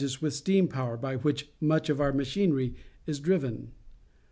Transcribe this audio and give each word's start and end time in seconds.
us 0.03 0.19
with 0.19 0.33
steam 0.33 0.67
power, 0.67 0.97
by 0.97 1.15
which 1.15 1.51
much 1.61 1.87
of 1.87 2.01
our 2.01 2.11
machinery 2.11 2.73
is 3.05 3.19
driven. 3.19 3.71